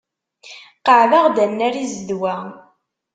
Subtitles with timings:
[0.85, 2.35] Qeɛd-aɣ-d annar i zzedwa.